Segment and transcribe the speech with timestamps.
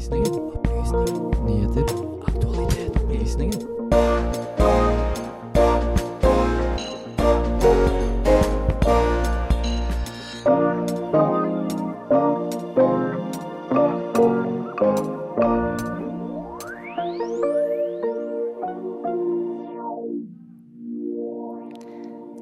[0.00, 0.52] Opplysningen.
[0.52, 1.44] Opplysninger.
[1.44, 1.84] Nyheter.
[2.24, 2.96] Aktualitet.
[2.96, 3.60] Opplysninger.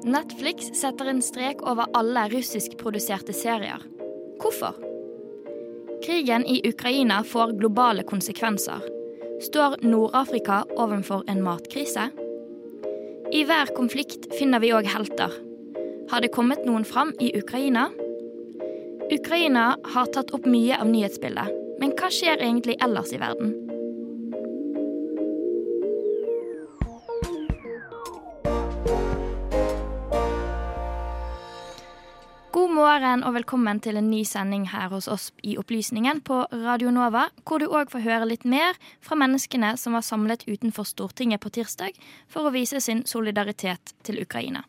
[0.03, 3.83] Netflix setter en strek over alle russiskproduserte serier.
[4.39, 4.88] Hvorfor?
[6.09, 8.81] Krigen i Ukraina får globale konsekvenser.
[9.41, 12.07] Står Nord-Afrika overfor en matkrise?
[13.33, 15.35] I hver konflikt finner vi òg helter.
[16.09, 17.91] Har det kommet noen fram i Ukraina?
[19.13, 23.53] Ukraina har tatt opp mye av nyhetsbildet, men hva skjer egentlig ellers i verden?
[32.99, 37.29] Morgen og velkommen til en ny sending her hos oss i Opplysningen på Radio Nova,
[37.47, 41.51] hvor du òg får høre litt mer fra menneskene som var samlet utenfor Stortinget på
[41.55, 41.95] tirsdag
[42.27, 44.65] for å vise sin solidaritet til Ukraina.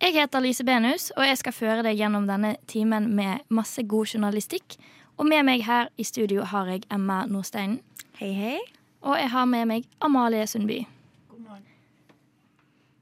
[0.00, 4.14] Jeg heter Lise Benus, og jeg skal føre deg gjennom denne timen med masse god
[4.14, 4.78] journalistikk.
[5.20, 7.82] Og med meg her i studio har jeg Emma Nordsteinen.
[8.16, 8.58] Hei, hei.
[9.04, 10.86] Og jeg har med meg Amalie Sundby.
[11.28, 11.66] God morgen.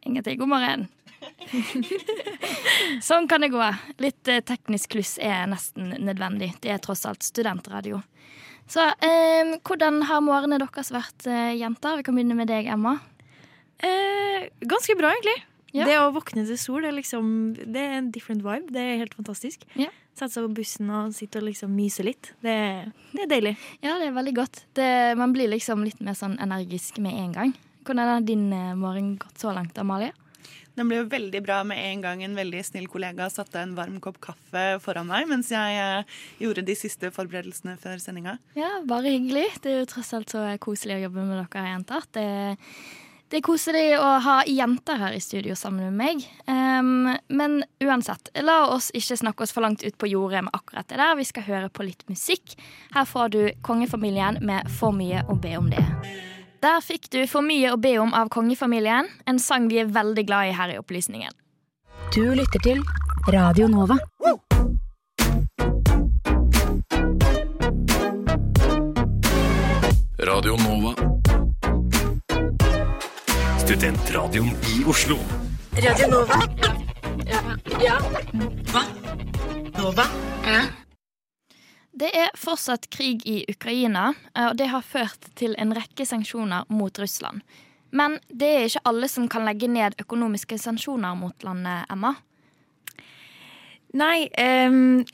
[0.02, 0.42] Ingenting.
[0.42, 0.90] God morgen.
[3.08, 3.66] sånn kan det gå.
[4.02, 6.52] Litt eh, teknisk kluss er nesten nødvendig.
[6.62, 8.00] Det er tross alt studentradio.
[8.70, 11.98] Så eh, hvordan har morgenene deres vært, eh, jenter?
[11.98, 12.98] Vi kan begynne med deg, Emma.
[13.82, 15.40] Eh, ganske bra, egentlig.
[15.74, 15.86] Ja.
[15.86, 18.72] Det å våkne til sol det er, liksom, det er en different vibe.
[18.74, 19.66] Det er helt fantastisk.
[19.78, 19.90] Ja.
[20.18, 22.32] Sette seg på bussen og sitte og liksom myse litt.
[22.42, 22.56] Det,
[23.14, 23.54] det er deilig.
[23.78, 24.64] Ja, det er veldig godt.
[24.78, 24.88] Det,
[25.20, 27.54] man blir liksom litt mer sånn energisk med en gang.
[27.86, 30.12] Hvordan har din eh, morgen gått så langt, Amalie?
[30.78, 33.98] Den ble jo veldig bra med en gang en veldig snill kollega satte en varm
[34.02, 38.38] kopp kaffe foran meg mens jeg eh, gjorde de siste forberedelsene før sendinga.
[38.58, 39.48] Ja, bare hyggelig.
[39.62, 42.06] Det er jo tross alt så koselig å jobbe med dere jenter.
[42.14, 42.26] Det,
[43.30, 46.24] det er koselig å ha jenter her i studio sammen med meg.
[46.50, 50.88] Um, men uansett, la oss ikke snakke oss for langt ut på jordet med akkurat
[50.90, 51.14] det der.
[51.18, 52.56] Vi skal høre på litt musikk.
[52.94, 55.86] Her får du kongefamilien med For mye å be om det.
[56.60, 60.26] Der fikk du For mye å be om av kongefamilien, en sang vi er veldig
[60.28, 61.32] glad i her i Opplysningen.
[62.12, 62.82] Du lytter til
[63.32, 63.96] Radio Nova.
[70.20, 70.92] Radio Nova.
[73.64, 75.16] Studentradioen i Oslo.
[82.00, 86.64] Det er fortsatt krig i Ukraina, eh, og det har ført til en rekke sanksjoner
[86.72, 87.42] mot Russland.
[87.92, 92.14] Men det er ikke alle som kan legge ned økonomiske sanksjoner mot landet, Emma.
[93.92, 95.04] Nei, um...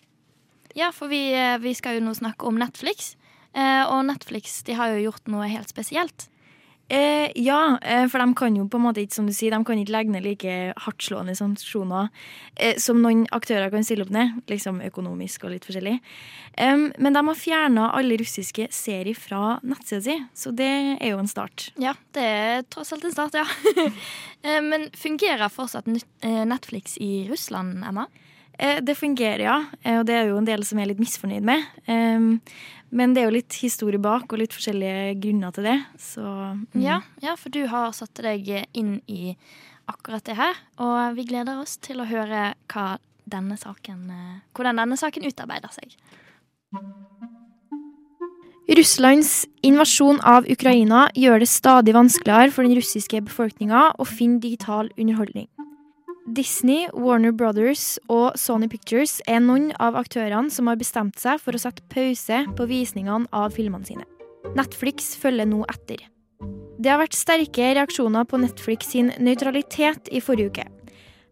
[0.76, 3.14] Ja, for vi, eh, vi skal jo nå snakke om Netflix.
[3.56, 6.28] Eh, Og Netflix de har jo gjort noe helt spesielt.
[6.88, 9.64] Eh, ja, eh, for de kan jo på en måte ikke, som du sier, de
[9.66, 12.08] kan ikke legge ned like hardtslående sanksjoner
[12.56, 15.98] eh, som noen aktører kan stille opp ned, liksom økonomisk og litt forskjellig.
[16.56, 21.28] Men de har fjerna alle russiske serier fra nettsida si, så det er jo en
[21.28, 21.66] start.
[21.76, 23.44] Ja, det er tross alt en start, ja.
[24.46, 28.04] Eh, Men fungerer fortsatt eh, Netflix i Russland, Emma?
[28.58, 29.64] Eh, Det fungerer, ja.
[29.82, 32.40] Eh, Og det er jo en del som jeg er litt misfornøyd med.
[32.90, 35.78] Men det er jo litt historie bak, og litt forskjellige grunner til det.
[35.98, 36.80] Så mm.
[36.80, 39.36] Ja, ja, for du har satt deg inn i
[39.90, 40.54] akkurat det her.
[40.78, 42.86] Og vi gleder oss til å høre hva
[43.26, 45.96] denne saken, eh, hvordan denne saken utarbeider seg.
[48.66, 54.90] Russlands invasjon av Ukraina gjør det stadig vanskeligere for den russiske befolkninga å finne digital
[54.98, 55.46] underholdning.
[56.26, 61.54] Disney, Warner Brothers og Sony Pictures er noen av aktørene som har bestemt seg for
[61.54, 64.06] å sette pause på visningene av filmene sine.
[64.58, 66.02] Netflix følger nå etter.
[66.82, 70.66] Det har vært sterke reaksjoner på Netflix sin nøytralitet i forrige uke.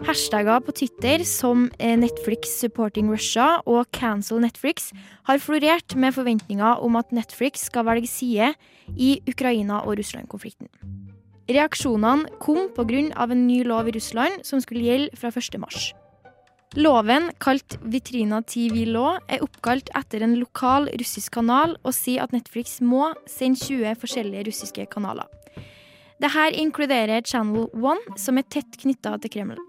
[0.07, 4.93] Hashtagger på Twitter som eh, Netflix supporting Russia og cancel Netflix
[5.27, 8.53] har florert med forventninger om at Netflix skal velge side
[8.95, 10.71] i Ukraina- og Russland-konflikten.
[11.45, 13.13] Reaksjonene kom pga.
[13.23, 15.59] en ny lov i Russland som skulle gjelde fra 1.
[15.61, 15.93] mars.
[16.75, 22.33] Loven, kalt Vitrina TV Law, er oppkalt etter en lokal russisk kanal og sier at
[22.33, 25.29] Netflix må sende 20 forskjellige russiske kanaler.
[26.19, 29.61] Dette inkluderer Channel One, som er tett knytta til Kreml.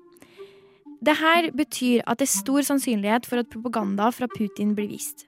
[1.04, 5.27] Dette betyr at det er stor sannsynlighet for at propaganda fra Putin blir vist.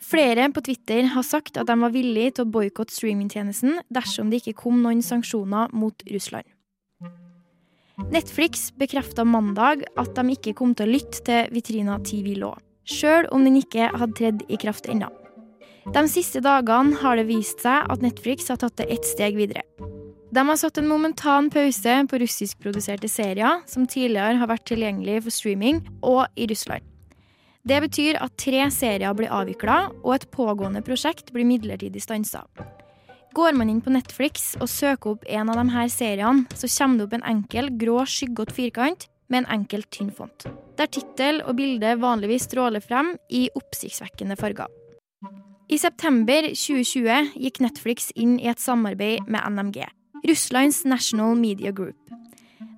[0.00, 4.40] Flere på Twitter har sagt at de var villige til å boikotte streamingtjenesten dersom det
[4.40, 6.48] ikke kom noen sanksjoner mot Russland.
[8.10, 12.56] Netflix bekrefta mandag at de ikke kom til å lytte til Vitrina TV Law,
[12.88, 15.10] sjøl om den ikke hadde tredd i kraft ennå.
[15.92, 19.64] De siste dagene har det vist seg at Netflix har tatt det ett steg videre.
[20.30, 25.34] De har satt en momentan pause på russiskproduserte serier som tidligere har vært tilgjengelig for
[25.34, 26.89] streaming, og i Russland.
[27.68, 32.46] Det betyr at tre serier blir avvikla, og et pågående prosjekt blir midlertidig stansa.
[33.36, 36.98] Går man inn på Netflix og søker opp en av de her seriene, så kommer
[36.98, 40.48] det opp en enkel, grå, skyggete firkant med en enkel, tynn font,
[40.80, 44.72] der tittel og bilde vanligvis stråler frem i oppsiktsvekkende farger.
[45.70, 49.84] I september 2020 gikk Netflix inn i et samarbeid med NMG,
[50.26, 51.94] Russlands National Media Group.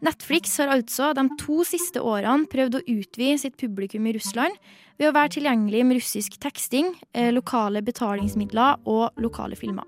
[0.02, 4.56] Netflix har altså de to siste årene prøvd å utvide sitt publikum i Russland
[4.98, 9.86] ved å være tilgjengelig med russisk teksting, eh, lokale betalingsmidler og lokale filmer.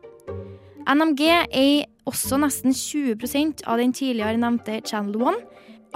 [0.87, 5.41] NMG eier også nesten 20% av den tidligere nevnte Channel One,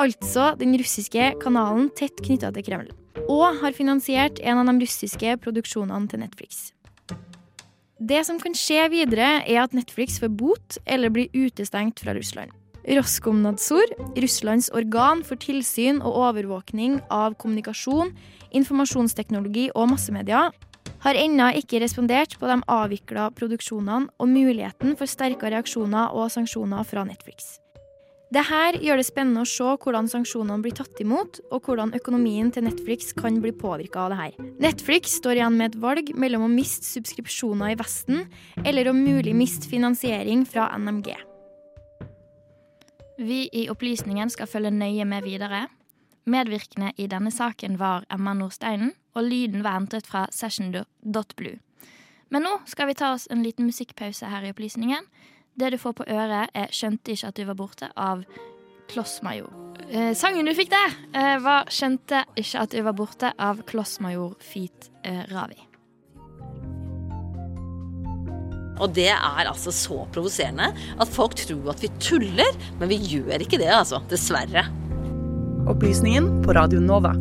[0.01, 2.91] altså den russiske kanalen tett knytta til Kreml,
[3.29, 6.73] og har finansiert en av de russiske produksjonene til Netflix.
[7.99, 12.51] Det som kan skje videre, er at Netflix får bot eller blir utestengt fra Russland.
[12.89, 13.85] Roskomnadzor,
[14.17, 18.15] Russlands organ for tilsyn og overvåkning av kommunikasjon,
[18.57, 20.47] informasjonsteknologi og massemedia,
[21.05, 26.87] har ennå ikke respondert på de avvikla produksjonene og muligheten for sterke reaksjoner og sanksjoner
[26.89, 27.59] fra Netflix.
[28.33, 32.67] Dette gjør det spennende å se hvordan sanksjonene blir tatt imot, og hvordan økonomien til
[32.67, 34.51] Netflix kan bli påvirka av dette.
[34.61, 38.27] Netflix står igjen med et valg mellom å miste subskripsjoner i Vesten,
[38.65, 41.28] eller å mulig miste finansiering fra NMG.
[43.19, 45.67] Vi i Opplysningen skal følge nøye med videre.
[46.29, 51.59] Medvirkende i denne saken var Emma Nordsteinen, og lyden var hentet fra session.blue.
[52.31, 55.09] Men nå skal vi ta oss en liten musikkpause her i Opplysningen.
[55.59, 58.25] Det du får på øret, er 'Skjønte ikke at du var borte' av
[58.89, 59.51] Klossmajor.
[59.91, 64.37] Eh, sangen du fikk der, eh, var 'Skjønte ikke at du var borte' av Klossmajor
[64.41, 65.68] Feet eh, Ravi.
[68.79, 73.45] Og det er altså så provoserende at folk tror at vi tuller, men vi gjør
[73.45, 74.01] ikke det, altså.
[74.11, 74.67] Dessverre.
[75.69, 77.13] Opplysningen på Radio Nova.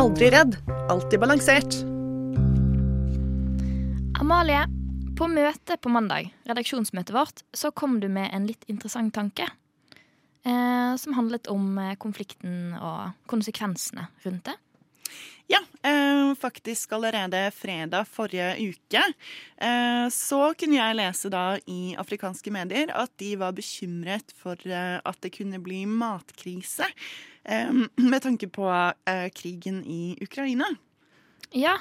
[0.00, 0.56] Aldri redd,
[0.90, 1.80] alltid balansert.
[4.20, 4.64] Amalie,
[5.18, 9.48] på møtet på mandag, redaksjonsmøtet vårt, så kom du med en litt interessant tanke.
[10.46, 14.56] Eh, som handlet om eh, konflikten og konsekvensene rundt det.
[15.50, 19.02] Ja, eh, faktisk allerede fredag forrige uke
[19.56, 25.00] eh, så kunne jeg lese da i afrikanske medier at de var bekymret for eh,
[25.02, 26.86] at det kunne bli matkrise
[27.96, 28.68] med tanke på
[29.32, 30.66] krigen i Ukraina.
[31.56, 31.72] Ja,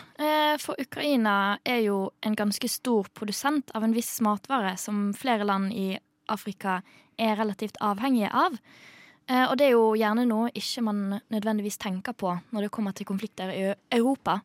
[0.58, 5.76] for Ukraina er jo en ganske stor produsent av en viss matvare som flere land
[5.76, 6.00] i
[6.32, 6.80] Afrika
[7.20, 8.56] er relativt avhengige av.
[9.30, 12.96] Eh, og det er jo gjerne noe ikke man nødvendigvis tenker på når det kommer
[12.98, 14.40] til konflikter i Europa.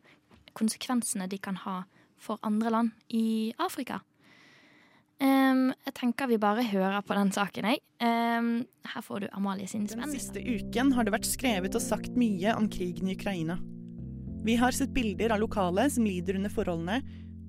[0.55, 1.83] Konsekvensene de kan ha
[2.21, 4.01] for andre land i Afrika.
[5.25, 7.81] jeg tenker vi bare hører på den saken, jeg.
[8.01, 10.11] her får du Amalie sin spennelse.
[10.11, 13.59] Den siste uken har det vært skrevet og sagt mye om krigen i Ukraina.
[14.45, 17.01] Vi har sett bilder av lokale som lider under forholdene,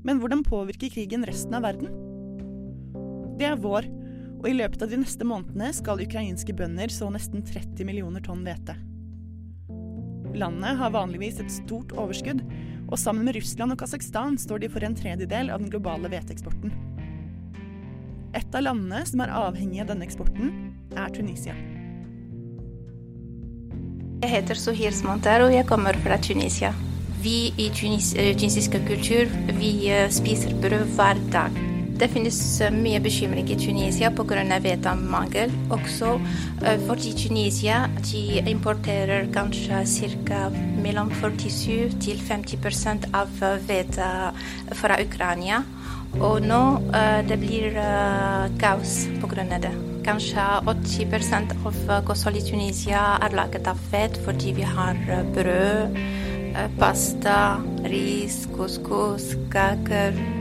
[0.08, 1.92] men hvordan påvirker krigen resten av verden?
[3.40, 3.90] Det er vår,
[4.42, 8.44] og i løpet av de neste månedene skal ukrainske bønder så nesten 30 millioner tonn
[8.46, 8.76] hvete.
[10.36, 12.42] Landet har vanligvis et stort overskudd,
[12.86, 16.74] og sammen med Russland og Kasakhstan står de for en tredjedel av den globale hveteeksporten.
[18.36, 20.51] Et av landene som er avhengig av denne eksporten,
[21.00, 21.56] er Tunisia.
[24.25, 26.74] Jeg heter Sohir Smantar, og jeg kommer fra Tunisia.
[27.24, 31.64] Vi i tunis, tunisisk kultur vi eh, spiser brød hver dag.
[31.96, 34.44] Det finnes eh, mye bekymring i Tunisia pga.
[34.60, 35.52] hvetemangel.
[35.70, 36.20] Også
[36.88, 39.86] fordi Tunisia de importerer kanskje
[40.28, 40.50] ca.
[40.84, 43.28] mellom 47 til 50% av
[43.68, 44.12] hvete
[44.74, 45.64] fra Ukraina.
[46.20, 46.62] Og nå
[47.28, 47.75] det blir
[48.60, 49.60] kaos pga.
[49.60, 49.75] det.
[50.06, 55.98] Kanskje 80 av kostholdet i Tunisia er laget av fett fordi vi har eh, brød,
[56.54, 57.58] eh, pasta,
[57.90, 60.35] ris, couscous, kaker.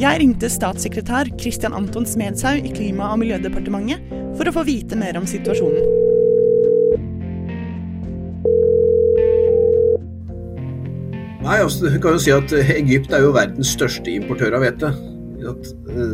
[0.00, 4.06] Jeg ringte statssekretær Christian Anton Smedshaug i Klima- og miljødepartementet
[4.38, 5.98] for å få vite mer om situasjonen.
[11.44, 14.94] Nei, altså, du kan jo si at Egypt er jo verdens største importør av hvete.
[15.40, 15.68] Eh,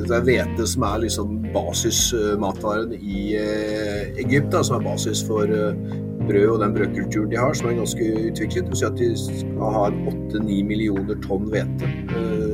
[0.08, 5.46] det er hvete som er liksom basismatvaren i eh, Egypt, da, som er basis for
[5.46, 5.94] eh,
[6.26, 8.66] brød og den brødkulturen de har, som er ganske utviklet.
[8.66, 12.45] Du sier si at de skal ha 8-9 millioner tonn hvete i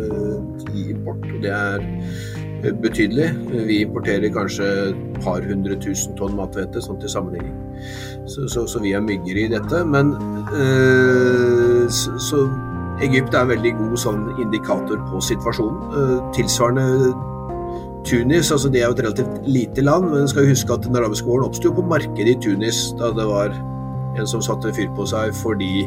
[1.44, 1.86] det er
[2.82, 3.30] betydelig.
[3.66, 7.56] Vi importerer kanskje et par hundre tusen tonn mathvete, sånn til sammenligning.
[8.30, 9.82] Så, så, så, vi er mygger i dette.
[9.88, 10.14] Men
[10.54, 12.44] øh, så, så
[13.02, 15.98] Egypt er en veldig god sånn indikator på situasjonen.
[15.98, 17.12] Eh, tilsvarende
[18.06, 21.26] Tunis, altså det er jo et relativt lite land, men skal huske at den arabiske
[21.26, 23.54] våren oppsto på markedet i Tunis da det var
[24.18, 25.86] en som satte fyr på seg fordi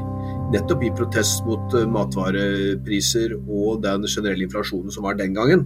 [0.54, 5.66] nettopp i protest mot eh, matvarepriser og den generelle inflasjonen som var den gangen.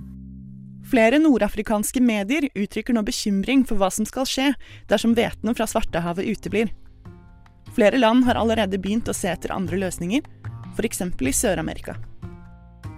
[0.89, 4.51] Flere nordafrikanske medier uttrykker nå bekymring for hva som skal skje
[4.89, 6.71] dersom hvetene fra Svartehavet uteblir.
[7.75, 10.25] Flere land har allerede begynt å se etter andre løsninger,
[10.73, 11.03] f.eks.
[11.05, 11.99] i Sør-Amerika.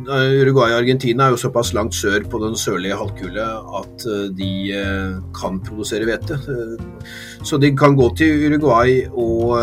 [0.08, 3.46] Uruguay og Argentina er jo såpass langt sør på den sørlige halvkule
[3.80, 6.38] at eh, de eh, kan produsere hvete.
[6.40, 7.06] Eh,
[7.46, 9.56] så de kan gå til Uruguay og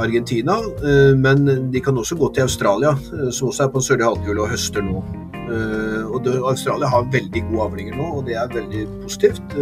[0.00, 0.56] Argentina,
[1.16, 2.94] men de kan også gå til Australia,
[3.30, 5.02] som også er på den sørlige halvkule og høster nå.
[6.14, 9.58] Og Australia har veldig gode avlinger nå, og det er veldig positivt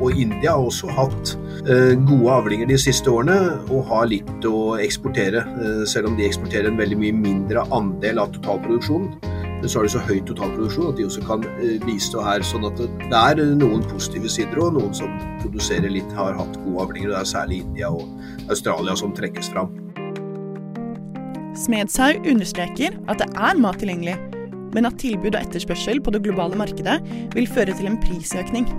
[0.00, 1.34] og India har også hatt
[1.68, 3.36] eh, gode avlinger de siste årene
[3.68, 8.22] og har litt å eksportere, eh, selv om de eksporterer en veldig mye mindre andel
[8.22, 9.12] av totalproduksjonen.
[9.68, 12.40] Så har de så høy totalproduksjon at de også kan eh, bistå her.
[12.46, 16.86] sånn at det er noen positive sider og noen som produserer litt, har hatt gode
[16.86, 17.10] avlinger.
[17.10, 18.08] og Det er særlig India og
[18.48, 19.76] Australia som trekkes fram.
[21.60, 24.16] Smedshaug understreker at det er mat tilgjengelig,
[24.72, 27.00] men at tilbud og etterspørsel på det globale markedet
[27.34, 28.70] vil føre til en prisøkning.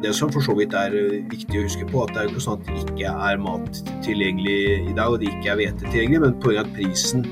[0.00, 2.34] Det som for så vidt er eh, viktig å huske på, at det er jo
[2.34, 5.86] ikke sånn at det ikke er mat tilgjengelig i dag, og det ikke er hvete
[5.86, 6.64] tilgjengelig, men pga.
[6.64, 7.26] at prisen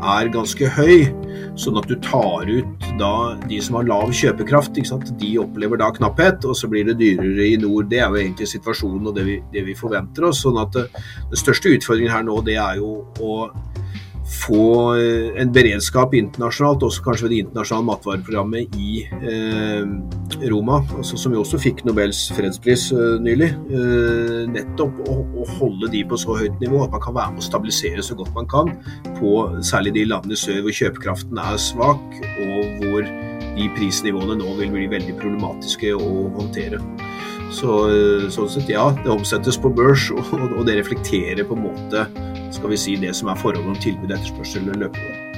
[0.00, 1.08] er ganske høy,
[1.60, 3.12] sånn at du tar ut da
[3.48, 4.78] de som har lav kjøpekraft,
[5.20, 7.90] de opplever da knapphet, og så blir det dyrere i nord.
[7.92, 10.42] Det er jo egentlig situasjonen og det vi, det vi forventer oss.
[10.44, 13.34] sånn at eh, Den største utfordringen her nå, det er jo å
[14.30, 14.64] få
[14.96, 19.82] eh, en beredskap internasjonalt, også kanskje ved det internasjonale matvareprogrammet i eh,
[20.50, 23.50] Roma, altså, som jo også fikk Nobels fredspris eh, nylig.
[23.74, 27.42] Eh, nettopp å, å, holde de på så høyt nivå at man kan være med
[27.42, 28.72] å stabilisere så godt man kan
[29.18, 29.34] på
[29.66, 33.06] særlig de landene i sør hvor kjøpekraften er svak, og hvor
[33.56, 36.80] de prisnivåene nå vil bli veldig problematiske å håndtere.
[37.50, 41.66] Så, eh, sånn sett, ja, det omsettes på børs, og, og det reflekterer på en
[41.66, 42.06] måte
[42.54, 45.30] skal vi si, det som er forholdet om tilbud og etterspørsel løpende.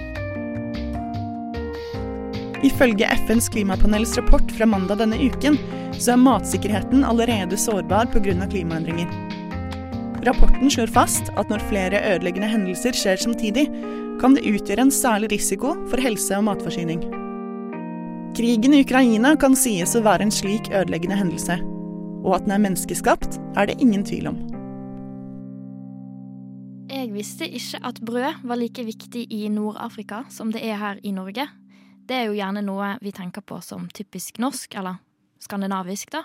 [2.62, 5.58] Ifølge FNs klimapanels rapport fra mandag denne uken,
[5.98, 8.46] så er matsikkerheten allerede sårbar pga.
[8.46, 9.10] klimaendringer.
[10.22, 13.66] Rapporten slår fast at når flere ødeleggende hendelser skjer samtidig,
[14.20, 17.02] kan det utgjøre en særlig risiko for helse og matforsyning.
[18.38, 21.58] Krigen i Ukraina kan sies å være en slik ødeleggende hendelse.
[22.22, 24.51] Og at den er menneskeskapt, er det ingen tvil om.
[27.12, 31.44] Visste ikke at brød var like viktig i Nord-Afrika som det er her i Norge.
[32.08, 34.96] Det er jo gjerne noe vi tenker på som typisk norsk, eller
[35.42, 36.22] skandinavisk, da.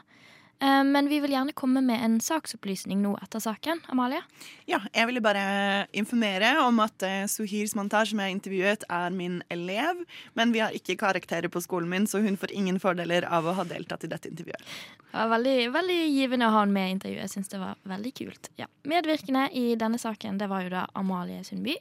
[0.59, 3.83] Eh, men vi vil gjerne komme med en saksopplysning nå etter saken.
[3.93, 4.23] Amalie?
[4.69, 9.41] Ja, jeg ville bare informere om at uh, Suhir Smantar, som jeg intervjuet, er min
[9.53, 10.01] elev.
[10.37, 13.53] Men vi har ikke karakterer på skolen min, så hun får ingen fordeler av å
[13.59, 14.65] ha deltatt i dette intervjuet.
[15.11, 17.25] Det var veldig, veldig givende å ha henne med i intervjuet.
[17.27, 18.51] Jeg syns det var veldig kult.
[18.57, 18.69] Ja.
[18.89, 21.77] Medvirkende i denne saken det var jo da Amalie Sundby.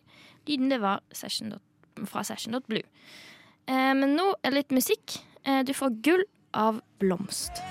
[0.47, 1.57] Lyden det var session.
[2.05, 2.85] fra Session.blue.
[3.67, 5.19] Eh, men nå er litt musikk.
[5.45, 7.65] Eh, du får Gull av Blomst.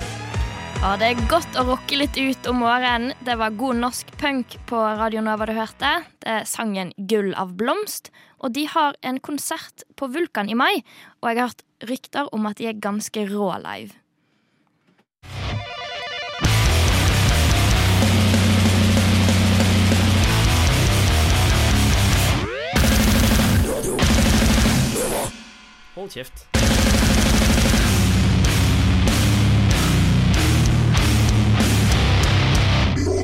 [0.81, 3.13] Ja, Det er godt å rocke litt ut om morgenen.
[3.25, 6.05] Det var god norsk punk på Radio Nova du hørte.
[6.21, 8.11] Det er sangen 'Gull av blomst'.
[8.39, 10.83] Og de har en konsert på Vulkan i mai.
[11.21, 13.93] Og jeg har hørt rykter om at de er ganske rå live.
[25.95, 26.64] Hold kjeft.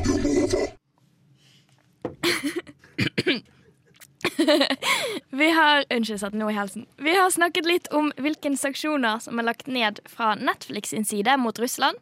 [5.30, 6.86] Vi har Unnskyld, satt noe i halsen.
[6.96, 11.36] Vi har snakket litt om hvilke sanksjoner som er lagt ned fra Netflix sin side
[11.40, 11.96] mot Russland.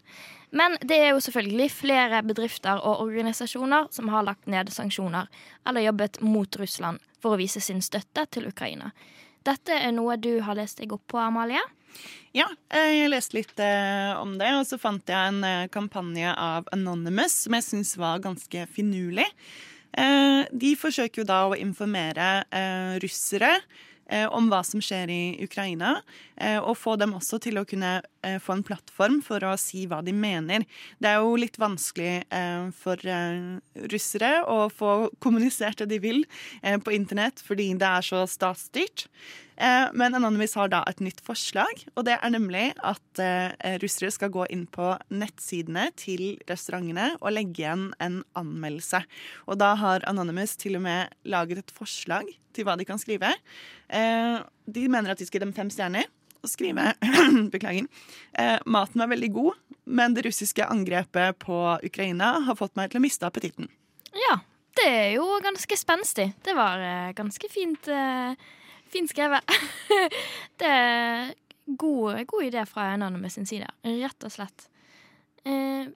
[0.50, 5.26] Men det er jo selvfølgelig flere bedrifter og organisasjoner som har lagt ned sanksjoner
[5.66, 8.90] eller jobbet mot Russland for å vise sin støtte til Ukraina.
[9.46, 11.62] Dette er noe du har lest deg opp på, Amalie?
[12.30, 16.30] Ja, eh, jeg leste litt eh, om det, og så fant jeg en eh, kampanje
[16.30, 19.26] av Anonymous som jeg syns var ganske finurlig.
[19.90, 22.44] De forsøker jo da å informere
[23.02, 23.48] russere
[24.30, 25.96] om hva som skjer i Ukraina,
[26.62, 27.96] og få dem også til å kunne
[28.38, 30.62] få en plattform for å si hva de mener.
[31.02, 32.22] Det er jo litt vanskelig
[32.78, 33.02] for
[33.90, 36.22] russere å få kommunisert det de vil
[36.62, 39.08] på internett fordi det er så statsstyrt.
[39.60, 44.12] Eh, men Anonymous har da et nytt forslag, og det er nemlig at eh, russere
[44.14, 49.02] skal gå inn på nettsidene til restaurantene og legge igjen en anmeldelse.
[49.46, 53.30] Og da har Anonymous til og med laget et forslag til hva de kan skrive.
[53.90, 56.08] De mener at de skal gi dem fem stjerner
[56.42, 56.92] å skrive
[57.52, 57.88] Beklager.
[58.32, 59.58] Eh, maten var veldig god,
[59.90, 63.70] men det russiske angrepet på Ukraina har fått meg til å miste appetitten.
[64.16, 64.40] Ja,
[64.80, 66.30] det er jo ganske spenstig.
[66.44, 68.50] Det var eh, ganske fint, eh,
[68.92, 69.56] fint skrevet.
[70.60, 71.32] det er
[71.66, 74.68] god, god idé fra Anonymous sin side, rett og slett.
[75.44, 75.88] Eh,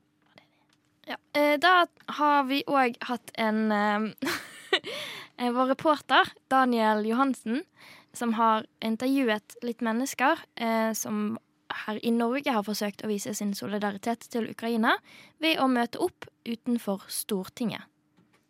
[1.07, 1.19] ja.
[1.37, 1.85] Eh, da
[2.19, 7.65] har vi òg hatt en eh, Vår reporter, Daniel Johansen,
[8.15, 11.37] som har intervjuet litt mennesker eh, som
[11.85, 14.95] her i Norge har forsøkt å vise sin solidaritet til Ukraina
[15.43, 17.83] ved å møte opp utenfor Stortinget.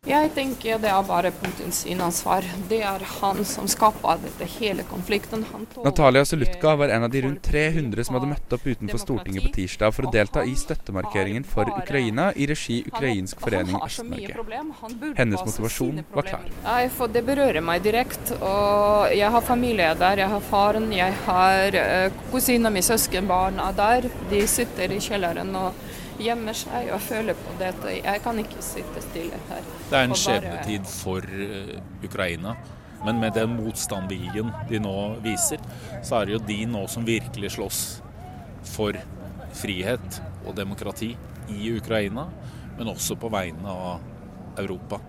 [0.05, 2.45] Jeg tenker det er bare Putins ansvar.
[2.69, 5.41] Det er han som skaper dette hele konflikten.
[5.81, 9.53] Natalia Solutka var en av de rundt 300 som hadde møtt opp utenfor Stortinget på
[9.55, 14.37] tirsdag for å delta i støttemarkeringen for Ukraina i regi Ukrainsk forening Øst-Norge.
[15.17, 16.45] Hennes motivasjon var klar.
[16.67, 18.37] Nei, for Det berører meg direkte.
[18.45, 20.21] og Jeg har familie der.
[20.21, 24.09] Jeg har faren, jeg har uh, kusina mi, søskenbarn er der.
[24.29, 25.55] De sitter i kjelleren.
[25.55, 27.97] og gjemmer seg og føler på dette.
[27.99, 29.67] Jeg kan ikke sitte stille her.
[29.89, 32.55] Det er en skjebnetid for uh, Ukraina.
[33.05, 35.61] Men med den motstandviljen de nå viser,
[36.01, 37.81] så er det jo de nå som virkelig slåss
[38.65, 38.97] for
[39.55, 41.11] frihet og demokrati
[41.53, 42.25] i Ukraina,
[42.79, 44.99] men også på vegne av Europa.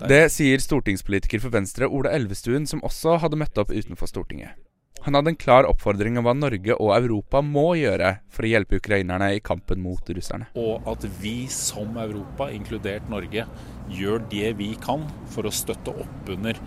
[0.00, 4.54] Det sier stortingspolitiker for Venstre Ola Elvestuen, som også hadde møtt opp utenfor Stortinget.
[5.02, 8.76] Han hadde en klar oppfordring om hva Norge og Europa må gjøre for å hjelpe
[8.82, 10.50] ukrainerne i kampen mot russerne.
[10.60, 13.46] Og at vi som Europa, inkludert Norge,
[13.88, 16.60] gjør det vi kan for å støtte opp under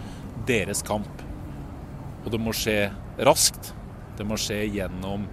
[0.49, 1.21] deres kamp.
[2.23, 2.87] Og det må skje
[3.21, 3.73] raskt.
[4.17, 5.27] Det må skje gjennom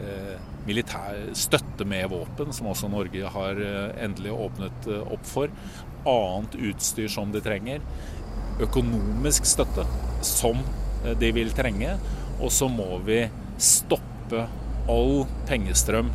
[0.00, 0.38] eh,
[0.68, 5.52] militær støtte med våpen, som også Norge har eh, endelig åpnet eh, opp for.
[6.08, 7.84] Annet utstyr som de trenger.
[8.64, 9.84] Økonomisk støtte
[10.24, 10.64] som
[11.04, 11.98] eh, de vil trenge
[12.38, 13.24] og så må vi
[13.58, 14.46] stoppe
[14.88, 16.12] all pengestrøm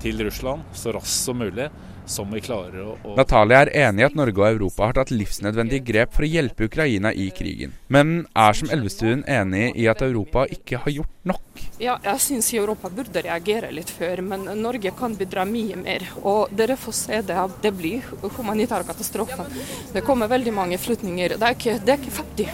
[0.00, 1.68] til Russland så raskt som mulig,
[2.10, 5.84] som vi klarer å Natalia er enig i at Norge og Europa har tatt livsnødvendige
[5.86, 10.46] grep for å hjelpe Ukraina i krigen, men er som Elvestuen enig i at Europa
[10.50, 11.62] ikke har gjort nok?
[11.80, 16.04] Ja, jeg syns Europa burde reagere litt før, men Norge kan bidra mye mer.
[16.20, 18.04] Og dere får se det, det blir
[18.36, 19.46] humanitær katastrofe.
[19.94, 21.38] Det kommer veldig mange flyktninger.
[21.40, 22.48] Det er det er ikke ferdig.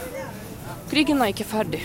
[0.91, 1.83] Krigen er ikke ferdig.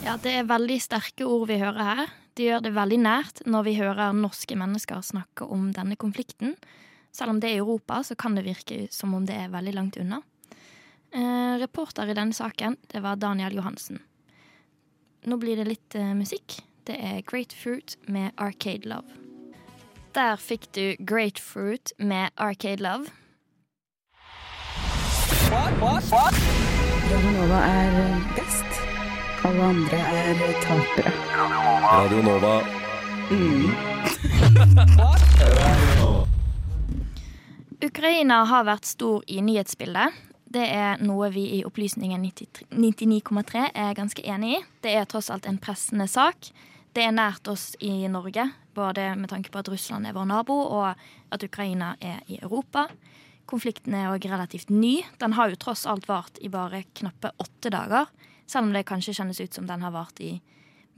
[0.00, 2.12] Ja, det er veldig sterke ord vi hører her.
[2.32, 6.54] Det gjør det veldig nært når vi hører norske mennesker snakke om denne konflikten.
[7.12, 9.98] Selv om det er Europa, så kan det virke som om det er veldig langt
[10.00, 10.22] unna.
[11.12, 14.00] Eh, reporter i denne saken, det var Daniel Johansen.
[15.28, 16.62] Nå blir det litt eh, musikk.
[16.88, 19.10] Det er Great Fruit med Arcade Love.
[20.16, 23.12] Der fikk du Great Fruit med Arcade Love.
[25.50, 26.34] What, what, what?
[27.10, 28.89] Radionova er best.
[29.40, 31.10] Alle andre er tapere.
[31.80, 32.60] Radio Nova.
[33.30, 33.70] Mm.
[37.80, 40.18] Ukraina har vært stor i nyhetsbildet.
[40.44, 44.62] Det er noe vi i Opplysningen 99,3 er ganske enig i.
[44.84, 46.52] Det er tross alt en pressende sak.
[46.92, 48.44] Det er nært oss i Norge,
[48.76, 50.92] både med tanke på at Russland er vår nabo, og
[51.32, 52.90] at Ukraina er i Europa.
[53.48, 54.98] Konflikten er òg relativt ny.
[55.16, 58.10] Den har jo tross alt vart i bare knappe åtte dager.
[58.50, 60.40] Selv om det kanskje kjennes ut som den har vart i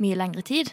[0.00, 0.72] mye lengre tid.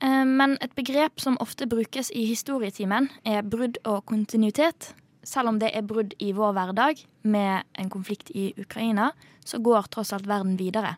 [0.00, 4.92] Eh, men et begrep som ofte brukes i historietimen, er brudd og kontinuitet.
[5.26, 9.10] Selv om det er brudd i vår hverdag med en konflikt i Ukraina,
[9.44, 10.94] så går tross alt verden videre.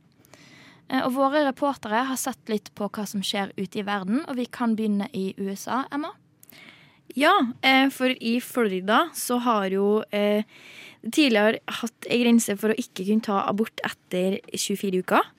[0.88, 4.36] Eh, og våre reportere har sett litt på hva som skjer ute i verden, og
[4.38, 6.12] vi kan begynne i USA, Emma.
[7.18, 10.02] Ja, eh, for i Florida så har jo
[11.10, 15.32] tidligere hatt ei grense for å ikke kunne ta abort etter 24 uker.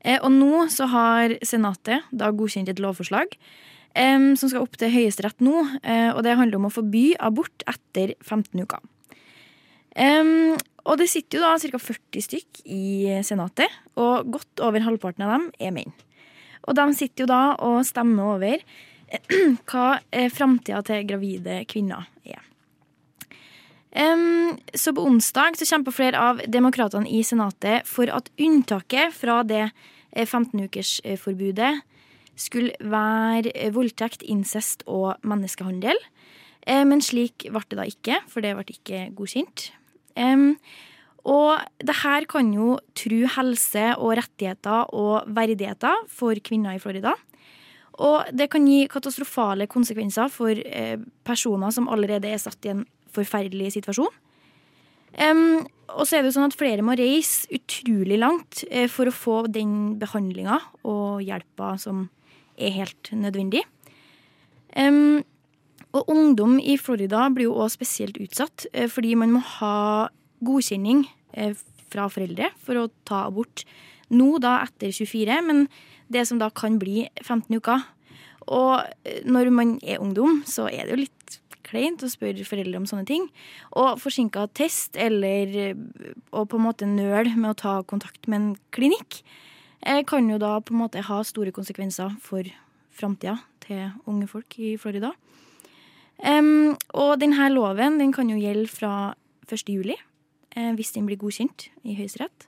[0.00, 3.34] Eh, og nå så har Senatet da godkjent et lovforslag
[3.98, 5.56] um, som skal opp til Høyesterett nå.
[5.84, 8.82] Uh, og det handler om å forby abort etter 15 uker.
[9.98, 11.82] Um, og det sitter jo da ca.
[11.82, 12.84] 40 stykk i
[13.26, 13.68] Senatet,
[14.00, 15.92] og godt over halvparten av dem er menn.
[16.68, 18.62] Og de sitter jo da og stemmer over
[19.68, 19.86] hva
[20.32, 22.49] framtida til gravide kvinner er.
[23.90, 29.40] Um, så på onsdag så kjemper flere av demokratene i Senatet for at unntaket fra
[29.42, 29.72] det
[30.14, 31.80] 15-ukersforbudet eh,
[32.38, 35.98] skulle være eh, voldtekt, incest og menneskehandel.
[36.66, 39.72] Eh, men slik ble det da ikke, for det ble ikke godkjent.
[40.14, 40.54] Um,
[41.26, 47.16] og det her kan jo true helse og rettigheter og verdigheter for kvinner i Florida.
[48.00, 50.56] Og det kan gi katastrofale konsekvenser for
[51.26, 54.12] personer som allerede er satt i en forferdelig situasjon.
[55.18, 59.10] Um, og så er det jo sånn at flere må reise utrolig langt eh, for
[59.10, 62.06] å få den behandlinga og hjelpa som
[62.54, 63.64] er helt nødvendig.
[64.78, 65.24] Um,
[65.96, 70.08] og ungdom i Florida blir jo òg spesielt utsatt, eh, fordi man må ha
[70.46, 71.54] godkjenning eh,
[71.90, 73.64] fra foreldre for å ta abort.
[74.10, 75.66] Nå da etter 24, men
[76.10, 77.82] det som da kan bli 15 uker.
[78.46, 81.19] Og eh, når man er ungdom, så er det jo litt
[81.70, 83.28] kleint å spørre foreldre om sånne ting.
[83.78, 85.72] Og forsinka test eller
[86.34, 89.22] å på en måte nøle med å ta kontakt med en klinikk
[89.86, 92.46] eh, kan jo da på en måte ha store konsekvenser for
[92.90, 95.14] framtida til unge folk i Florida.
[96.20, 99.14] Um, og denne loven den kan jo gjelde fra
[99.48, 99.70] 1.
[99.72, 99.96] juli,
[100.56, 102.46] eh, hvis den blir godkjent i Høyesterett.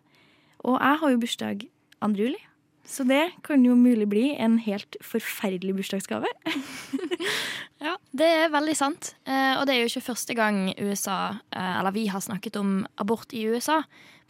[0.62, 1.64] Og jeg har jo bursdag
[2.04, 2.11] 2.
[2.20, 2.40] juli,
[2.85, 6.28] så det kan jo mulig bli en helt forferdelig bursdagsgave.
[7.83, 9.12] Ja, det er veldig sant.
[9.27, 12.85] Eh, og det er jo ikke første gang USA, eh, eller vi har snakket om
[13.03, 13.81] abort i USA.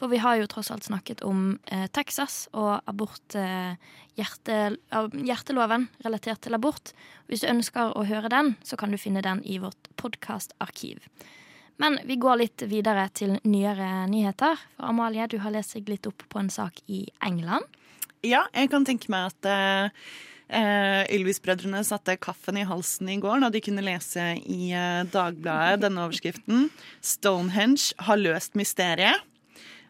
[0.00, 3.36] For vi har jo tross alt snakket om eh, Texas og abort,
[4.16, 4.56] hjerte,
[4.88, 6.94] hjerteloven relatert til abort.
[7.28, 11.04] Hvis du ønsker å høre den, så kan du finne den i vårt podkastarkiv.
[11.76, 14.58] Men vi går litt videre til nyere nyheter.
[14.78, 17.68] For Amalie, du har lest deg litt opp på en sak i England.
[18.24, 19.52] Ja, jeg kan tenke meg at
[20.52, 25.82] eh, Ylvis-brødrene satte kaffen i halsen i går da de kunne lese i eh, Dagbladet
[25.84, 26.68] denne overskriften.
[27.04, 29.24] Stonehenge har løst mysteriet.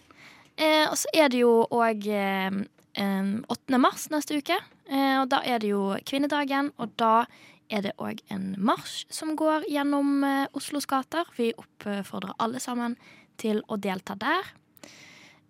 [0.56, 2.60] Eh, og så er det jo òg eh,
[3.00, 3.80] eh, 8.
[3.82, 4.58] mars neste uke.
[4.86, 7.24] Eh, og da er det jo kvinnedagen, og da
[7.72, 11.26] er det òg en marsj som går gjennom eh, Oslos gater.
[11.38, 12.98] Vi oppfordrer alle sammen
[13.40, 14.52] til å delta der.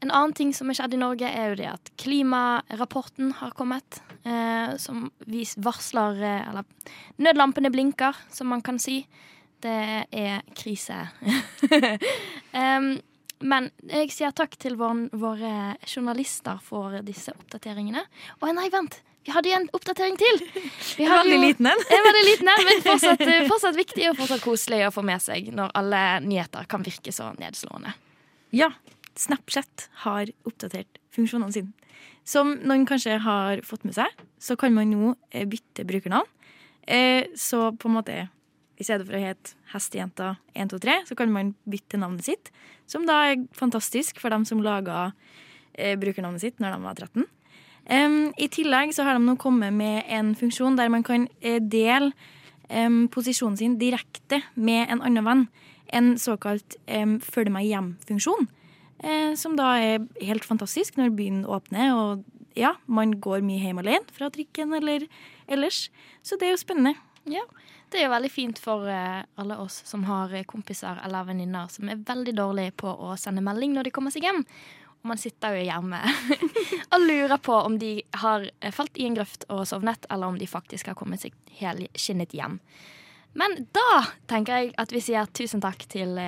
[0.05, 4.01] En annen ting som har skjedd i Norge, er jo det at klimarapporten har kommet.
[4.25, 5.11] Eh, som
[5.61, 6.65] varsler eh, Eller
[7.21, 9.03] nødlampene blinker, som man kan si.
[9.65, 10.99] Det er krise.
[12.53, 12.91] um,
[13.45, 15.55] men jeg sier takk til vår, våre
[15.89, 18.05] journalister for disse oppdateringene.
[18.41, 19.01] Å nei, vent!
[19.25, 20.43] Vi hadde en oppdatering til!
[20.99, 21.85] Vi En hadde veldig liten en.
[21.97, 25.49] En veldig liten en, men fortsatt, fortsatt viktig og fortsatt koselig å få med seg
[25.57, 27.95] når alle nyheter kan virke så nedslående.
[28.55, 28.69] Ja,
[29.17, 31.73] Snapchat har oppdatert funksjonene sine.
[32.29, 36.29] Som noen kanskje har fått med seg, så kan man nå eh, bytte brukernavn.
[36.85, 38.17] Eh, Så på en måte,
[38.85, 42.53] i stedet for å hete Hestejenta123, så kan man bytte navnet sitt.
[42.91, 45.15] Som da er fantastisk for dem som laga
[45.73, 47.27] eh, brukernavnet sitt når de var 13.
[47.85, 51.61] Um, I tillegg så har de nå kommet med en funksjon der man kan eh,
[51.61, 52.13] dele
[52.71, 55.47] um, posisjonen sin direkte med en annen venn.
[55.93, 58.49] En såkalt um, følg meg hjem-funksjon.
[59.05, 62.25] Eh, som da er helt fantastisk når byen åpner, og
[62.57, 65.05] ja, man går mye hjem alene fra trikken eller
[65.51, 65.89] ellers.
[66.25, 66.95] Så det er jo spennende.
[67.29, 67.45] Ja,
[67.95, 71.69] Det er jo veldig fint for eh, alle oss som har eh, kompiser eller venninner
[71.71, 74.41] som er veldig dårlige på å sende melding når de kommer seg hjem.
[75.05, 76.01] Og man sitter jo hjemme
[76.97, 80.41] og lurer på om de har eh, falt i en grøft og sovnet, eller om
[80.41, 82.57] de faktisk har kommet seg helskinnet hjem.
[83.39, 86.19] Men da tenker jeg at vi sier tusen takk til,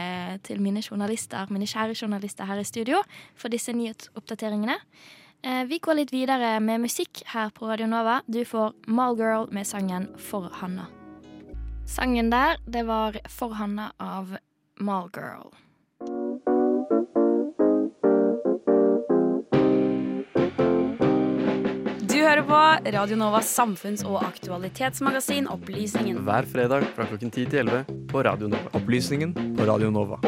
[0.47, 3.01] til mine journalister, mine kjære journalister her i studio
[3.35, 4.75] for disse nyhetsoppdateringene.
[5.71, 8.19] Vi går litt videre med musikk her på Radio Nova.
[8.27, 10.91] Du får Malgirl med sangen For Hanna.
[11.87, 14.37] Sangen der, det var 'Forhanna' av
[14.81, 15.51] Malgirl.
[22.09, 26.19] Du hører på Radio Novas samfunns- og aktualitetsmagasin Opplysningen.
[26.25, 28.71] Hver fredag fra klokken 10 til 11 på Radio Nova.
[28.75, 30.19] Opplysningen på Radio Nova.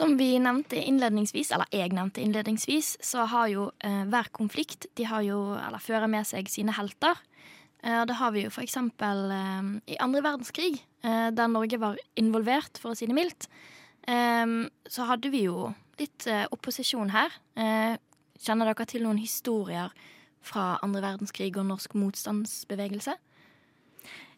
[0.00, 5.04] Som vi nevnte innledningsvis, eller jeg nevnte innledningsvis, så har jo eh, hver konflikt de
[5.04, 7.20] har jo, eller fører med seg sine helter.
[7.84, 12.00] Eh, det har vi jo for eksempel eh, i andre verdenskrig, eh, der Norge var
[12.16, 13.50] involvert, for å si det mildt.
[14.08, 14.46] Eh,
[14.88, 15.68] så hadde vi jo
[16.00, 17.36] litt eh, opposisjon her.
[18.40, 19.92] Kjenner dere til noen historier
[20.40, 23.20] fra andre verdenskrig og norsk motstandsbevegelse?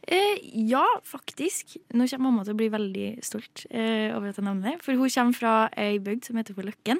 [0.09, 1.77] Eh, ja, faktisk.
[1.95, 4.83] Nå kommer mamma til å bli veldig stolt eh, over at jeg nevner det.
[4.83, 6.99] For hun kommer fra ei bygd som heter for Løkken.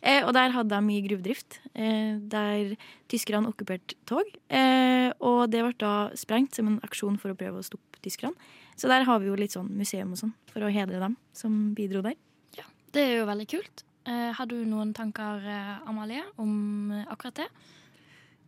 [0.00, 1.58] Eh, og der hadde de mye gruvedrift.
[1.74, 2.72] Eh, der
[3.12, 4.30] tyskerne okkuperte tog.
[4.48, 8.36] Eh, og det ble da sprengt som en aksjon for å prøve å stoppe tyskerne.
[8.78, 11.74] Så der har vi jo litt sånn museum og sånn for å hedre dem som
[11.76, 12.16] bidro der.
[12.56, 13.82] Ja, Det er jo veldig kult.
[14.08, 15.42] Eh, har du noen tanker,
[15.84, 17.48] Amalie, om akkurat det?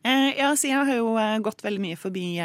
[0.07, 1.13] Eh, ja, så jeg har jo
[1.45, 2.39] gått veldig mye forbi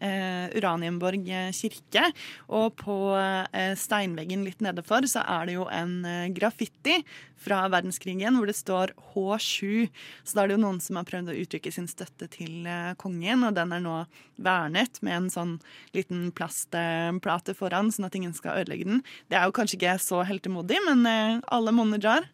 [0.00, 2.08] Uranienborg eh, kirke.
[2.48, 7.00] Og på eh, steinveggen litt nedefor så er det jo en eh, graffiti
[7.44, 9.88] fra verdenskrigen hvor det står H7.
[10.24, 12.92] Så da er det jo noen som har prøvd å uttrykke sin støtte til eh,
[13.00, 13.96] kongen, og den er nå
[14.44, 15.56] vernet med en sånn
[15.96, 19.02] liten plastplate foran, sånn at ingen skal ødelegge den.
[19.30, 22.30] Det er jo kanskje ikke så heltemodig, men eh, alle monner drar.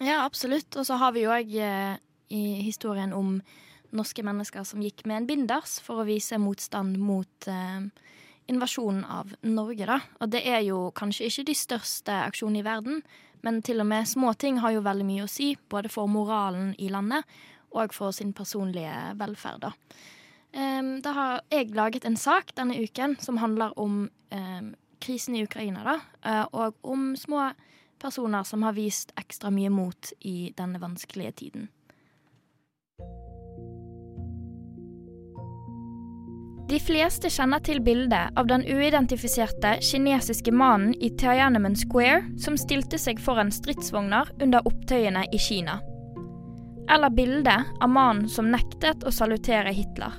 [0.00, 0.68] Ja, absolutt.
[0.76, 1.94] Og så har vi jo òg eh,
[2.28, 3.38] i historien om
[3.96, 7.86] norske mennesker som gikk med en binders for å vise motstand mot eh,
[8.52, 10.00] invasjonen av Norge, da.
[10.20, 13.02] Og det er jo kanskje ikke de største aksjonene i verden,
[13.46, 16.74] men til og med små ting har jo veldig mye å si, både for moralen
[16.82, 17.26] i landet
[17.76, 19.72] og for sin personlige velferd, da.
[20.56, 24.70] Um, da har jeg laget en sak denne uken som handler om um,
[25.04, 27.50] krisen i Ukraina, da, eh, og om små
[28.00, 31.68] personer som har vist ekstra mye mot i denne vanskelige tiden.
[36.66, 42.98] De fleste kjenner til bildet av den uidentifiserte kinesiske mannen i Tiananmen Square som stilte
[42.98, 45.78] seg foran stridsvogner under opptøyene i Kina.
[46.90, 50.18] Eller bildet av mannen som nektet å salutere Hitler.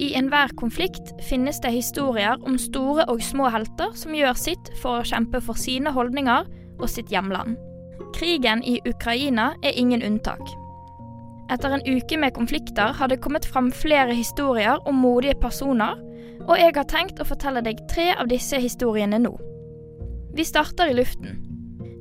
[0.00, 5.00] I enhver konflikt finnes det historier om store og små helter som gjør sitt for
[5.00, 7.58] å kjempe for sine holdninger og sitt hjemland.
[8.16, 10.40] Krigen i Ukraina er ingen unntak.
[11.48, 15.96] Etter en uke med konflikter har det kommet fram flere historier om modige personer,
[16.44, 19.32] og jeg har tenkt å fortelle deg tre av disse historiene nå.
[20.36, 21.40] Vi starter i luften.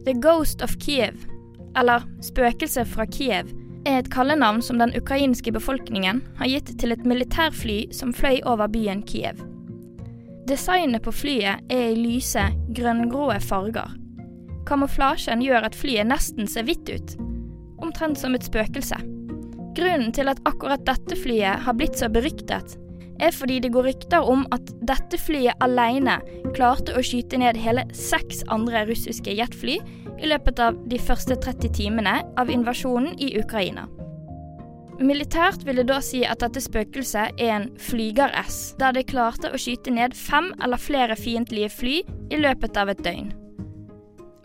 [0.05, 1.15] The Ghost of Kiev,
[1.79, 3.49] eller Spøkelset fra Kiev,
[3.87, 8.67] er et kallenavn som den ukrainske befolkningen har gitt til et militærfly som fløy over
[8.67, 9.39] byen Kiev.
[10.47, 12.43] Designet på flyet er i lyse,
[12.75, 13.95] grønngrå farger.
[14.67, 17.15] Kamuflasjen gjør at flyet nesten ser hvitt ut,
[17.83, 18.99] omtrent som et spøkelse.
[19.77, 22.77] Grunnen til at akkurat dette flyet har blitt så beryktet,
[23.21, 26.17] er fordi det går rykter om at dette flyet alene
[26.55, 29.77] klarte å skyte ned hele seks andre russiske jetfly
[30.17, 33.85] i løpet av de første 30 timene av invasjonen i Ukraina.
[34.97, 39.59] Militært vil det da si at dette spøkelset er en flyger-S, der det klarte å
[39.61, 41.99] skyte ned fem eller flere fiendtlige fly
[42.33, 43.29] i løpet av et døgn.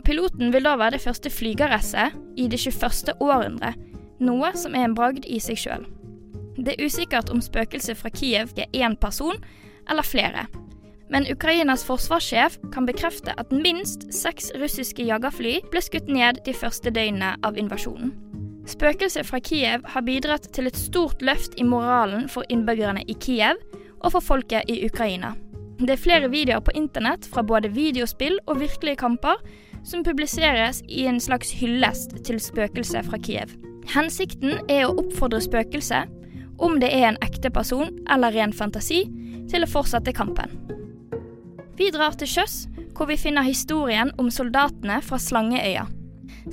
[0.04, 3.14] Piloten vil da være det første flyger-S-et i det 21.
[3.22, 3.72] århundre,
[4.24, 5.86] noe som er en bragd i seg sjøl.
[6.56, 9.38] Det er usikkert om spøkelset fra Kiev er én person
[9.90, 10.46] eller flere.
[11.12, 16.92] Men Ukrainas forsvarssjef kan bekrefte at minst seks russiske jagerfly ble skutt ned de første
[16.92, 18.14] døgnene av invasjonen.
[18.68, 23.58] Spøkelset fra Kiev har bidratt til et stort løft i moralen for innbyggerne i Kiev
[24.00, 25.34] og for folket i Ukraina.
[25.82, 29.42] Det er flere videoer på internett fra både videospill og virkelige kamper
[29.84, 33.50] som publiseres i en slags hyllest til spøkelset fra Kiev.
[33.90, 36.10] Hensikten er å oppfordre spøkelset,
[36.62, 39.02] om det er en ekte person eller ren fantasi,
[39.50, 40.54] til å fortsette kampen.
[41.76, 45.88] Vi drar til sjøs, hvor vi finner historien om soldatene fra Slangeøya.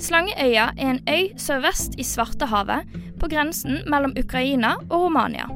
[0.00, 2.88] Slangeøya er en øy sørvest i Svartehavet,
[3.20, 5.46] på grensen mellom Ukraina og Romania.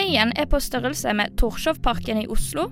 [0.00, 2.70] Øyen er på størrelse med Torshovparken i Oslo,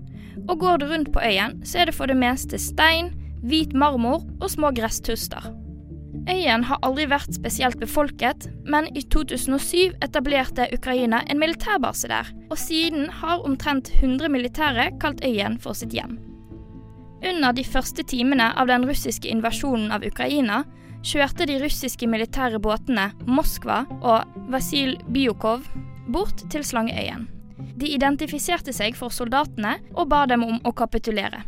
[0.48, 3.12] og går du rundt på øyen, så er det for det meste stein,
[3.44, 5.61] hvit marmor og små gresstuster.
[6.30, 12.58] Øyen har aldri vært spesielt befolket, men i 2007 etablerte Ukraina en militærbase der, og
[12.58, 16.20] siden har omtrent 100 militære kalt øyen for sitt hjem.
[17.22, 20.62] Under de første timene av den russiske invasjonen av Ukraina
[21.06, 25.66] kjørte de russiske militære båtene Moskva og Vasil Byukov
[26.14, 27.26] bort til Slangeøyen.
[27.78, 31.42] De identifiserte seg for soldatene og ba dem om å kapitulere.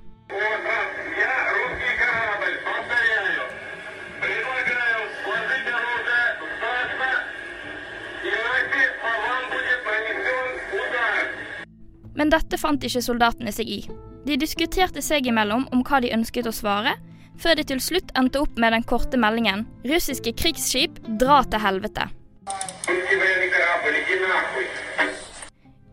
[12.15, 13.81] Men dette fant ikke soldatene seg i.
[14.25, 16.95] De diskuterte seg imellom om hva de ønsket å svare,
[17.41, 22.09] før de til slutt endte opp med den korte meldingen 'Russiske krigsskip, dra til helvete'.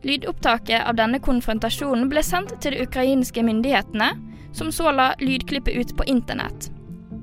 [0.04, 4.12] Lydopptaket av denne konfrontasjonen ble sendt til de ukrainske myndighetene,
[4.54, 6.72] som så la lydklippet ut på internett.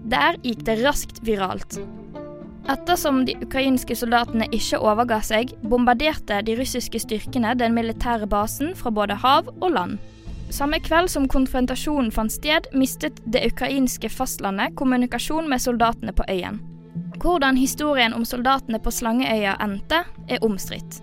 [0.08, 1.80] Der gikk det raskt viralt.
[2.68, 8.92] Ettersom de ukrainske soldatene ikke overga seg, bombarderte de russiske styrkene den militære basen fra
[8.92, 9.96] både hav og land.
[10.52, 16.60] Samme kveld som konfrontasjonen fant sted, mistet det ukrainske fastlandet kommunikasjon med soldatene på øyen.
[17.22, 21.00] Hvordan historien om soldatene på Slangeøya endte, er omstridt.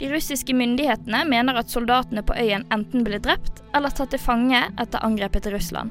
[0.00, 4.62] De russiske myndighetene mener at soldatene på øyen enten ble drept eller tatt til fange
[4.80, 5.90] etter angrepet til Russland.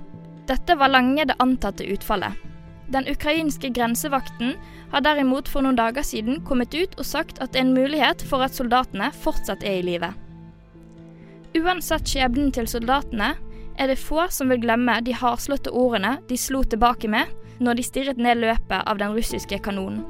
[0.49, 2.48] Dette var lenge det antatte utfallet.
[2.89, 4.55] Den ukrainske grensevakten
[4.89, 8.23] har derimot for noen dager siden kommet ut og sagt at det er en mulighet
[8.25, 10.09] for at soldatene fortsatt er i live.
[11.57, 13.35] Uansett skjebnen til soldatene
[13.79, 17.29] er det få som vil glemme de hardslåtte ordene de slo tilbake med
[17.63, 20.01] når de stirret ned løpet av den russiske kanonen.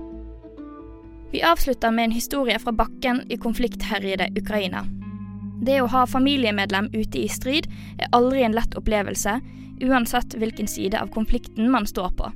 [1.32, 4.86] Vi avslutter med en historie fra bakken i konfliktherjede Ukraina.
[5.62, 7.68] Det å ha familiemedlem ute i strid
[8.00, 9.36] er aldri en lett opplevelse,
[9.84, 12.32] uansett hvilken side av konflikten man står på.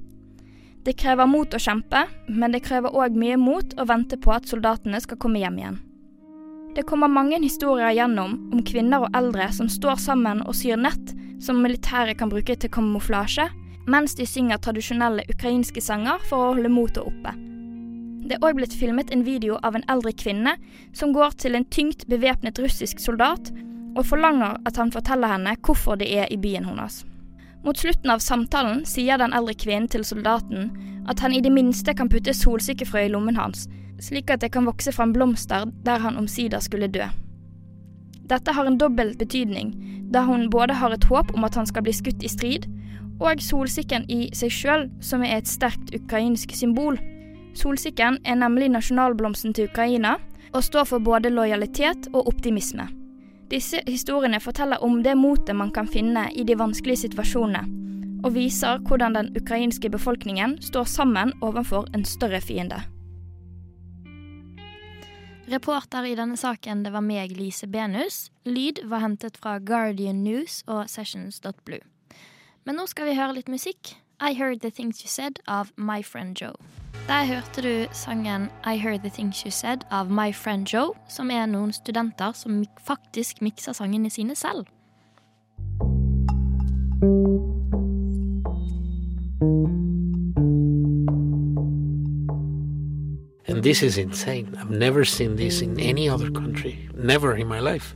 [0.83, 4.49] Det krever mot å kjempe, men det krever òg mye mot å vente på at
[4.49, 5.77] soldatene skal komme hjem igjen.
[6.75, 11.13] Det kommer mange historier gjennom om kvinner og eldre som står sammen og syr nett
[11.43, 13.45] som militæret kan bruke til kamuflasje,
[13.87, 17.35] mens de synger tradisjonelle ukrainske sanger for å holde motet oppe.
[18.23, 20.55] Det er òg blitt filmet en video av en eldre kvinne
[20.95, 23.51] som går til en tyngt bevæpnet russisk soldat
[23.93, 27.03] og forlanger at han forteller henne hvorfor de er i byen hennes.
[27.63, 30.71] Mot slutten av samtalen sier den eldre kvinnen til soldaten
[31.07, 33.67] at han i det minste kan putte solsikkefrø i lommen hans,
[34.03, 37.07] slik at det kan vokse fram blomster der han omsider skulle dø.
[38.27, 39.73] Dette har en dobbelt betydning,
[40.11, 42.67] da hun både har et håp om at han skal bli skutt i strid,
[43.23, 46.97] og solsikken i seg sjøl, som er et sterkt ukrainsk symbol.
[47.55, 50.17] Solsikken er nemlig nasjonalblomsten til Ukraina,
[50.53, 52.87] og står for både lojalitet og optimisme.
[53.51, 57.63] Disse historiene forteller om det motet man kan finne i de vanskelige situasjonene,
[58.23, 62.79] og viser hvordan den ukrainske befolkningen står sammen overfor en større fiende.
[65.51, 68.29] Reporter i denne saken det var meg, Lise Benus.
[68.47, 71.83] Lyd var hentet fra Guardian News og Sessions.blue.
[72.63, 73.97] Men nå skal vi høre litt musikk.
[74.23, 76.55] I Heard The Things You Said av My Friend Joe.
[77.07, 81.29] Der hørte du sangen I Heard The Things You Said av My Friend Joe, som
[81.29, 84.63] er noen studenter som faktisk mikser sangene sine selv.
[93.49, 94.55] And this is insane.
[94.57, 96.89] I've never seen this in any other country.
[96.95, 97.95] Never in my life.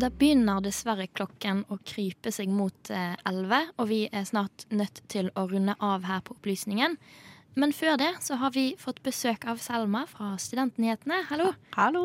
[0.00, 5.28] Det begynner dessverre klokken å krype seg mot elleve, og vi er snart nødt til
[5.36, 6.96] å runde av her på Opplysningen.
[7.58, 11.24] Men før det så har vi fått besøk av Selma fra Studentnyhetene.
[11.28, 11.50] Hallo.
[11.76, 12.04] Hallo.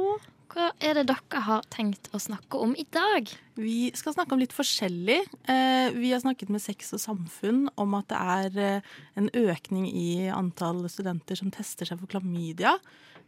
[0.52, 3.28] Hva er det dere har tenkt å snakke om i dag?
[3.60, 5.18] Vi skal snakke om litt forskjellig.
[5.52, 9.90] Eh, vi har snakket med Sex og Samfunn om at det er eh, en økning
[9.90, 12.76] i antall studenter som tester seg for klamydia.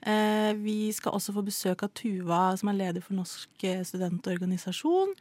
[0.01, 5.15] Eh, vi skal også få besøk av Tuva, som er leder for Norsk studentorganisasjon.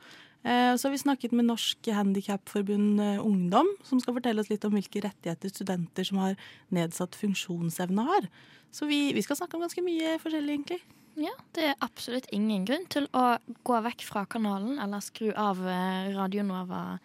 [0.46, 5.00] Så har vi snakket med Norsk Handikapforbund Ungdom, som skal fortelle oss litt om hvilke
[5.02, 6.36] rettigheter studenter som har
[6.70, 8.28] nedsatt funksjonsevne har.
[8.70, 10.78] Så vi, vi skal snakke om ganske mye forskjellig, egentlig.
[11.18, 13.24] Ja, det er absolutt ingen grunn til å
[13.66, 15.64] gå vekk fra kanalen eller skru av
[16.14, 17.00] Radio Nova.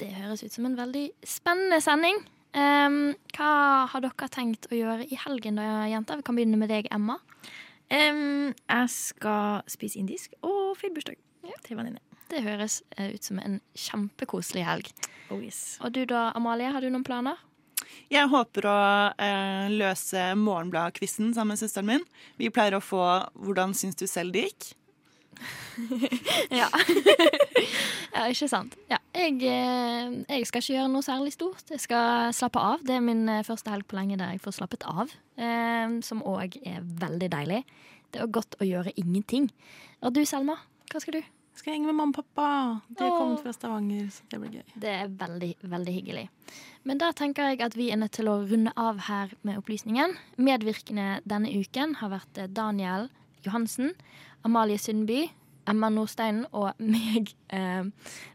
[0.00, 2.22] Det høres ut som en veldig spennende sending.
[2.50, 3.50] Um, hva
[3.92, 6.18] har dere tenkt å gjøre i helgen, da, jenter?
[6.18, 7.20] Vi kan begynne med deg, Emma.
[7.90, 11.58] Um, jeg skal spise indisk og feire bursdag ja.
[11.66, 12.02] til venninne.
[12.30, 14.90] Det høres ut som en kjempekoselig helg.
[15.30, 15.78] Oh, yes.
[15.82, 17.38] Og du da, Amalie, har du noen planer?
[18.10, 18.80] Jeg håper å
[19.22, 22.04] eh, løse Morgenblad-quizen sammen med søsteren min.
[22.38, 23.02] Vi pleier å få
[23.34, 24.72] 'Hvordan syns du selv det gikk?'
[26.60, 26.68] ja.
[28.16, 28.76] ja, ikke sant.
[28.90, 31.64] Ja, jeg, jeg, skal ikke gjøre noe særlig stort.
[31.70, 32.84] Jeg skal slappe av.
[32.86, 35.12] Det er min første helg på lenge der jeg får slappet av.
[35.40, 37.64] Eh, som òg er veldig deilig.
[38.10, 39.50] Det er godt å gjøre ingenting.
[40.02, 40.58] Og du, Selma?
[40.90, 41.22] Hva skal du?
[41.60, 42.48] Skal henge med mamma og pappa.
[42.88, 44.74] De er kommet fra Stavanger, så det blir gøy.
[44.80, 46.26] Det er veldig, veldig hyggelig.
[46.88, 50.14] Men da tenker jeg at vi er nødt til å runde av her med opplysningen.
[50.40, 53.10] Medvirkende denne uken har vært eh, Daniel
[53.44, 53.92] Johansen,
[54.44, 55.26] Amalie Sundby,
[55.68, 57.84] Emma Nordsteinen og meg, eh,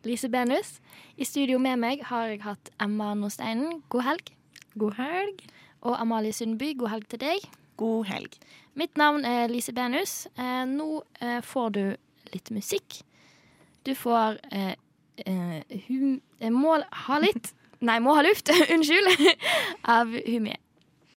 [0.06, 0.80] Lise Benus.
[1.18, 3.82] I studio med meg har jeg hatt Emma Nordsteinen.
[3.90, 4.32] God helg.
[4.78, 5.46] God helg.
[5.82, 6.74] Og Amalie Sundby.
[6.78, 7.50] God helg til deg.
[7.78, 8.38] God helg.
[8.76, 10.26] Mitt navn er Lise Benus.
[10.38, 11.84] Eh, nå eh, får du
[12.34, 13.02] litt musikk.
[13.86, 14.74] Du får eh,
[15.26, 17.54] eh, hum, eh, Må ha litt
[17.86, 18.50] Nei, må ha luft.
[18.74, 19.36] Unnskyld.
[19.84, 20.56] Av Humé.